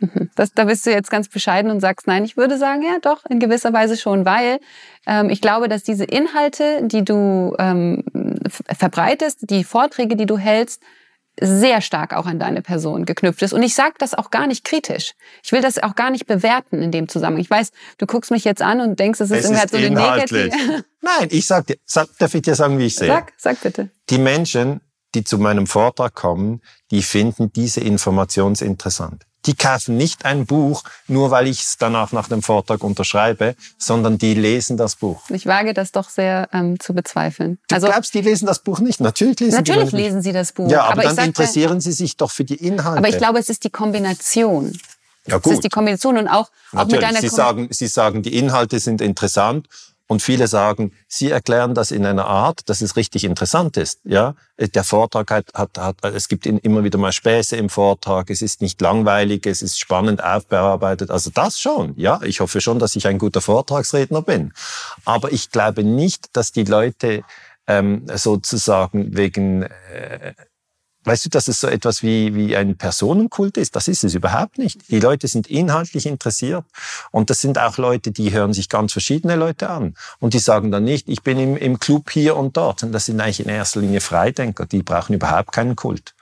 [0.00, 0.30] Mhm.
[0.34, 3.26] Das, da bist du jetzt ganz bescheiden und sagst, nein, ich würde sagen, ja doch,
[3.26, 4.60] in gewisser Weise schon, weil
[5.06, 8.04] ähm, ich glaube, dass diese Inhalte, die du ähm,
[8.48, 10.82] verbreitest, die Vorträge, die du hältst,
[11.40, 13.52] sehr stark auch an deine Person geknüpft ist.
[13.52, 15.14] Und ich sage das auch gar nicht kritisch.
[15.42, 17.40] Ich will das auch gar nicht bewerten in dem Zusammenhang.
[17.40, 19.90] Ich weiß, du guckst mich jetzt an und denkst, es ist irgendwie halt so eine
[19.90, 20.50] negative...
[21.00, 23.08] Nein, ich sag dir, sag, darf ich dir sagen, wie ich sehe?
[23.08, 23.90] Sag, sag bitte.
[24.10, 24.80] Die Menschen,
[25.14, 29.24] die zu meinem Vortrag kommen, die finden diese Information interessant.
[29.46, 34.18] Die kaufen nicht ein Buch, nur weil ich es danach nach dem Vortrag unterschreibe, sondern
[34.18, 35.22] die lesen das Buch.
[35.30, 37.58] Ich wage das doch sehr ähm, zu bezweifeln.
[37.68, 39.00] Du also, glaubst, die lesen das Buch nicht?
[39.00, 40.70] Natürlich lesen natürlich die lesen sie das Buch.
[40.70, 42.98] Ja, aber, aber dann interessieren sie sich doch für die Inhalte.
[42.98, 44.78] Aber ich glaube, es ist die Kombination.
[45.26, 45.46] Ja, gut.
[45.46, 48.78] Es ist die Kombination und auch, auch mit deiner sie sagen, sie sagen, die Inhalte
[48.78, 49.68] sind interessant
[50.10, 54.00] und viele sagen, sie erklären das in einer Art, dass es richtig interessant ist.
[54.02, 58.28] Ja, der Vortrag hat, hat, hat es gibt immer wieder mal Späße im Vortrag.
[58.28, 61.12] Es ist nicht langweilig, es ist spannend aufbearbeitet.
[61.12, 61.94] Also das schon.
[61.96, 64.52] Ja, ich hoffe schon, dass ich ein guter Vortragsredner bin.
[65.04, 67.22] Aber ich glaube nicht, dass die Leute
[67.68, 70.34] ähm, sozusagen wegen äh,
[71.04, 73.74] Weißt du, dass es so etwas wie, wie ein Personenkult ist?
[73.74, 74.90] Das ist es überhaupt nicht.
[74.90, 76.64] Die Leute sind inhaltlich interessiert.
[77.10, 79.94] Und das sind auch Leute, die hören sich ganz verschiedene Leute an.
[80.18, 82.82] Und die sagen dann nicht, ich bin im, im Club hier und dort.
[82.82, 84.66] Und das sind eigentlich in erster Linie Freidenker.
[84.66, 86.14] Die brauchen überhaupt keinen Kult.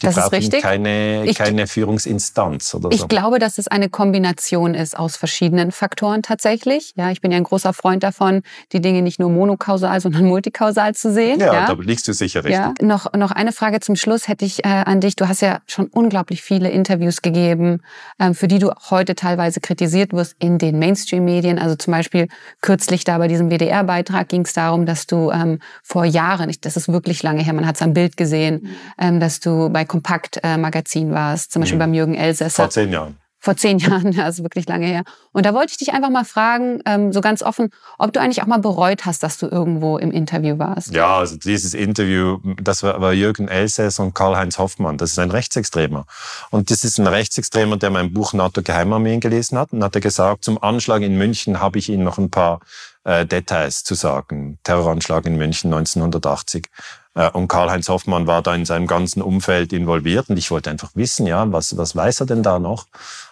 [0.00, 0.62] Die das ist brauchen richtig.
[0.62, 3.06] keine, Ich- keine Führungsinstanz oder Ich so.
[3.06, 6.92] glaube, dass es eine Kombination ist aus verschiedenen Faktoren tatsächlich.
[6.96, 10.94] Ja, ich bin ja ein großer Freund davon, die Dinge nicht nur monokausal, sondern multikausal
[10.96, 11.38] zu sehen.
[11.38, 12.54] ja, da liegst du sicher richtig.
[12.60, 15.14] Ja, noch, noch eine Frage zum Schluss hätte ich äh, an dich.
[15.14, 17.80] Du hast ja schon unglaublich viele Interviews gegeben,
[18.18, 21.58] ähm, für die du auch heute teilweise kritisiert wirst in den Mainstream-Medien.
[21.60, 22.26] Also zum Beispiel
[22.60, 26.76] kürzlich da bei diesem WDR-Beitrag ging es darum, dass du ähm, vor Jahren, ich, das
[26.76, 31.10] ist wirklich lange her, man hat es am Bild gesehen, ähm, dass du bei Kompakt-Magazin
[31.12, 31.80] warst, zum Beispiel Mhm.
[31.80, 33.16] beim Jürgen Elsässer Vor zehn Jahren.
[33.40, 33.78] vor zehn
[34.12, 35.02] Jahren, also wirklich lange her.
[35.32, 37.68] Und da wollte ich dich einfach mal fragen, ähm, so ganz offen,
[37.98, 40.94] ob du eigentlich auch mal bereut hast, dass du irgendwo im Interview warst.
[40.94, 44.96] Ja, also dieses Interview, das war, war Jürgen Elsäss und Karl-Heinz Hoffmann.
[44.96, 46.06] Das ist ein Rechtsextremer.
[46.50, 49.72] Und das ist ein Rechtsextremer, der mein Buch NATO Geheimarmeen gelesen hat.
[49.74, 52.60] Und hat er gesagt, zum Anschlag in München habe ich Ihnen noch ein paar
[53.04, 54.58] äh, Details zu sagen.
[54.62, 56.68] Terroranschlag in München 1980.
[57.14, 60.28] Äh, Und Karl-Heinz Hoffmann war da in seinem ganzen Umfeld involviert.
[60.28, 62.86] Und ich wollte einfach wissen, ja, was, was weiß er denn da noch?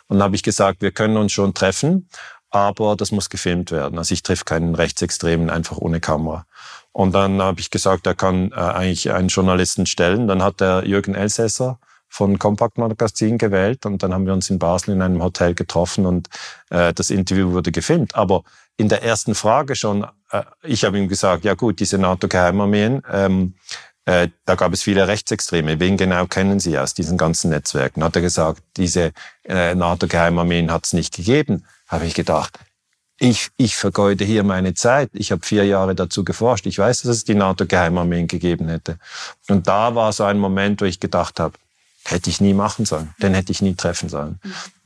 [0.08, 2.08] Und dann habe ich gesagt, wir können uns schon treffen,
[2.50, 3.98] aber das muss gefilmt werden.
[3.98, 6.46] Also ich treffe keinen Rechtsextremen einfach ohne Kamera.
[6.92, 10.28] Und dann habe ich gesagt, er kann äh, eigentlich einen Journalisten stellen.
[10.28, 11.78] Dann hat der Jürgen Elsässer
[12.12, 16.04] von Compact Magazin gewählt und dann haben wir uns in Basel in einem Hotel getroffen
[16.04, 16.28] und
[16.68, 18.14] äh, das Interview wurde gefilmt.
[18.14, 18.42] Aber
[18.76, 23.54] in der ersten Frage schon, äh, ich habe ihm gesagt, ja gut, diese NATO-Geheimarmeen, ähm,
[24.04, 25.78] äh, da gab es viele Rechtsextreme.
[25.78, 28.02] Wen genau kennen Sie aus diesen ganzen Netzwerken?
[28.02, 29.12] Hat er gesagt, diese
[29.44, 31.64] äh, NATO-Geheimarmeen hat es nicht gegeben.
[31.86, 32.58] Habe ich gedacht,
[33.18, 35.10] ich, ich vergeude hier meine Zeit.
[35.12, 36.66] Ich habe vier Jahre dazu geforscht.
[36.66, 38.98] Ich weiß, dass es die NATO-Geheimarmeen gegeben hätte.
[39.48, 41.54] Und da war so ein Moment, wo ich gedacht habe,
[42.04, 43.14] hätte ich nie machen sollen.
[43.22, 44.40] Den hätte ich nie treffen sollen.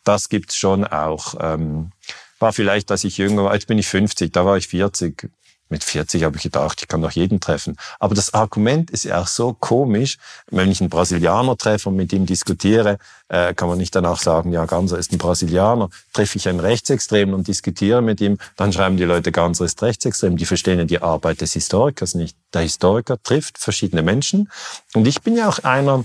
[0.04, 1.34] Das gibt's schon auch.
[1.40, 1.92] Ähm,
[2.38, 3.54] war vielleicht, dass ich jünger war.
[3.54, 5.30] Jetzt bin ich 50, da war ich 40.
[5.68, 7.76] Mit 40 habe ich gedacht, ich kann doch jeden treffen.
[7.98, 10.16] Aber das Argument ist ja auch so komisch.
[10.48, 14.52] Wenn ich einen Brasilianer treffe und mit ihm diskutiere, äh, kann man nicht danach sagen,
[14.52, 15.88] ja, Ganser ist ein Brasilianer.
[16.12, 20.36] Treffe ich einen Rechtsextremen und diskutiere mit ihm, dann schreiben die Leute, Ganser ist rechtsextrem.
[20.36, 22.36] Die verstehen ja die Arbeit des Historikers nicht.
[22.54, 24.48] Der Historiker trifft verschiedene Menschen.
[24.94, 26.04] Und ich bin ja auch einer,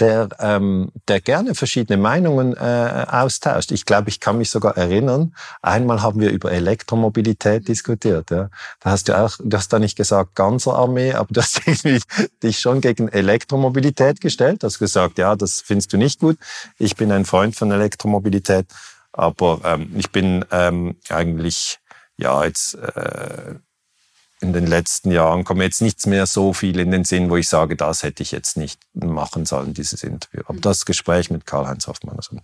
[0.00, 3.70] der, ähm, der gerne verschiedene Meinungen äh, austauscht.
[3.70, 8.30] Ich glaube, ich kann mich sogar erinnern, einmal haben wir über Elektromobilität diskutiert.
[8.30, 8.50] Ja.
[8.80, 11.60] Da hast du auch, du hast da nicht gesagt ganzer Armee, aber du hast
[12.42, 14.62] dich schon gegen Elektromobilität gestellt.
[14.62, 16.38] Du hast gesagt, ja, das findest du nicht gut.
[16.78, 18.66] Ich bin ein Freund von Elektromobilität,
[19.12, 21.78] aber ähm, ich bin ähm, eigentlich
[22.16, 23.54] ja jetzt äh,
[24.44, 27.48] in den letzten Jahren kommt jetzt nichts mehr so viel in den Sinn, wo ich
[27.48, 30.42] sage, das hätte ich jetzt nicht machen sollen, dieses Interview.
[30.46, 32.36] Aber das Gespräch mit Karl-Heinz Hoffmann, also,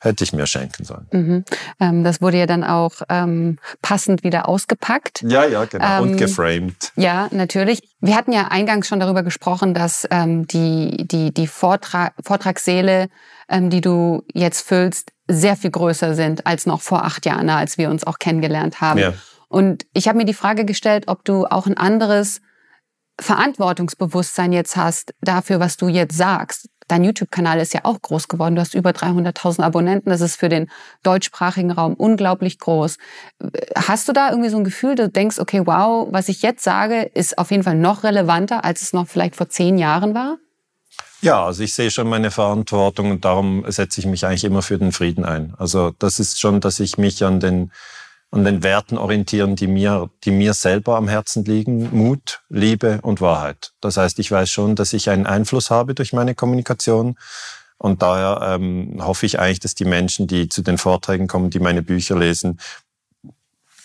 [0.00, 1.06] hätte ich mir schenken sollen.
[1.12, 1.44] Mhm.
[1.78, 5.22] Ähm, das wurde ja dann auch ähm, passend wieder ausgepackt.
[5.22, 5.98] Ja, ja, genau.
[5.98, 6.92] Ähm, Und geframed.
[6.96, 7.82] Ja, natürlich.
[8.00, 13.08] Wir hatten ja eingangs schon darüber gesprochen, dass ähm, die, die, die Vortrag, Vortragssäle,
[13.48, 17.78] ähm, die du jetzt füllst, sehr viel größer sind als noch vor acht Jahren, als
[17.78, 18.98] wir uns auch kennengelernt haben.
[18.98, 19.12] Ja.
[19.52, 22.40] Und ich habe mir die Frage gestellt, ob du auch ein anderes
[23.20, 26.70] Verantwortungsbewusstsein jetzt hast dafür, was du jetzt sagst.
[26.88, 28.54] Dein YouTube-Kanal ist ja auch groß geworden.
[28.54, 30.08] Du hast über 300.000 Abonnenten.
[30.08, 30.70] Das ist für den
[31.02, 32.96] deutschsprachigen Raum unglaublich groß.
[33.76, 37.02] Hast du da irgendwie so ein Gefühl, du denkst, okay, wow, was ich jetzt sage,
[37.02, 40.38] ist auf jeden Fall noch relevanter, als es noch vielleicht vor zehn Jahren war?
[41.20, 44.78] Ja, also ich sehe schon meine Verantwortung und darum setze ich mich eigentlich immer für
[44.78, 45.54] den Frieden ein.
[45.58, 47.70] Also das ist schon, dass ich mich an den
[48.32, 51.94] an den Werten orientieren, die mir, die mir selber am Herzen liegen.
[51.94, 53.72] Mut, Liebe und Wahrheit.
[53.82, 57.16] Das heißt, ich weiß schon, dass ich einen Einfluss habe durch meine Kommunikation.
[57.76, 61.58] Und daher ähm, hoffe ich eigentlich, dass die Menschen, die zu den Vorträgen kommen, die
[61.58, 62.58] meine Bücher lesen,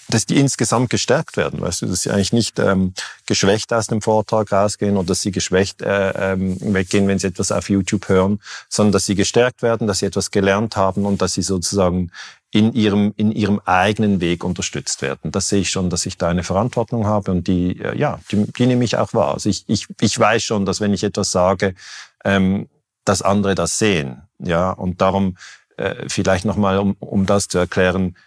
[0.10, 2.94] dass die insgesamt gestärkt werden, weißt du, dass sie eigentlich nicht ähm,
[3.26, 7.52] geschwächt aus dem Vortrag rausgehen oder dass sie geschwächt äh, ähm, weggehen, wenn sie etwas
[7.52, 11.34] auf YouTube hören, sondern dass sie gestärkt werden, dass sie etwas gelernt haben und dass
[11.34, 12.12] sie sozusagen
[12.58, 15.32] in ihrem, in ihrem eigenen Weg unterstützt werden.
[15.32, 18.52] Das sehe ich schon, dass ich da eine Verantwortung habe und die, äh, ja, die,
[18.52, 19.36] die nehme ich auch wahr.
[19.36, 21.76] Also ich, ich, ich weiß schon, dass wenn ich etwas sage,
[22.26, 22.68] ähm,
[23.06, 24.24] dass andere das sehen.
[24.40, 25.38] Ja, und darum
[25.78, 28.18] äh, vielleicht nochmal, um, um das zu erklären,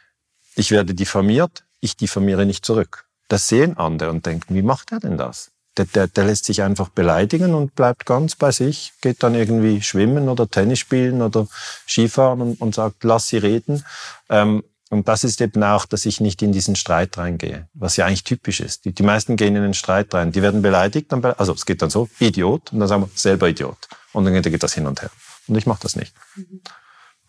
[0.54, 3.06] ich werde diffamiert, ich diffamiere nicht zurück.
[3.26, 5.50] Das sehen andere und denken, wie macht er denn das?
[5.80, 9.80] Der, der, der lässt sich einfach beleidigen und bleibt ganz bei sich, geht dann irgendwie
[9.80, 11.46] schwimmen oder Tennis spielen oder
[11.88, 13.82] Skifahren und, und sagt, lass sie reden.
[14.28, 18.04] Ähm, und das ist eben auch, dass ich nicht in diesen Streit reingehe, was ja
[18.04, 18.84] eigentlich typisch ist.
[18.84, 21.80] Die, die meisten gehen in den Streit rein, die werden beleidigt, dann, also es geht
[21.80, 23.88] dann so, Idiot, und dann sagen wir, selber Idiot.
[24.12, 25.10] Und dann geht das hin und her.
[25.46, 26.12] Und ich mache das nicht.
[26.36, 26.60] Mhm.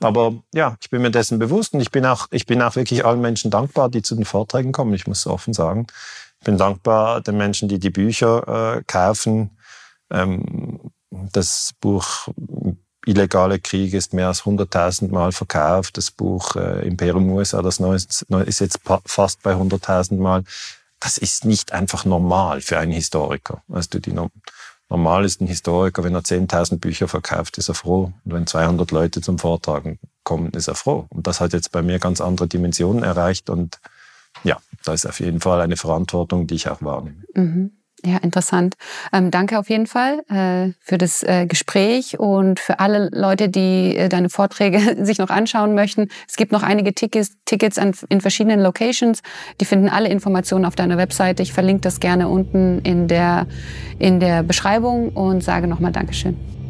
[0.01, 3.05] Aber ja, ich bin mir dessen bewusst und ich bin auch, ich bin auch wirklich
[3.05, 4.93] allen Menschen dankbar, die zu den Vorträgen kommen.
[4.93, 5.87] Ich muss so offen sagen.
[6.43, 9.51] Bin dankbar den Menschen, die die Bücher äh, kaufen.
[10.11, 10.91] Ähm,
[11.31, 12.29] Das Buch
[13.05, 15.97] Illegale Krieg ist mehr als 100.000 Mal verkauft.
[15.97, 20.43] Das Buch äh, Imperium USA, das Neue, ist jetzt fast bei 100.000 Mal.
[20.99, 23.63] Das ist nicht einfach normal für einen Historiker.
[23.67, 24.13] Weißt du, die
[24.87, 28.13] normal ist ein Historiker, wenn er 10.000 Bücher verkauft, ist er froh.
[28.23, 31.07] Und wenn 200 Leute zum Vortragen kommen, ist er froh.
[31.09, 33.49] Und das hat jetzt bei mir ganz andere Dimensionen erreicht.
[33.49, 33.79] Und
[34.43, 37.23] ja, da ist auf jeden Fall eine Verantwortung, die ich auch wahrnehme.
[37.33, 37.71] Mhm.
[38.03, 38.75] Ja, interessant.
[39.13, 43.95] Ähm, danke auf jeden Fall äh, für das äh, Gespräch und für alle Leute, die
[43.95, 46.07] äh, deine Vorträge sich noch anschauen möchten.
[46.27, 49.21] Es gibt noch einige Tickets, Tickets an, in verschiedenen Locations.
[49.59, 51.43] Die finden alle Informationen auf deiner Webseite.
[51.43, 53.45] Ich verlinke das gerne unten in der,
[53.99, 56.60] in der Beschreibung und sage nochmal Dankeschön.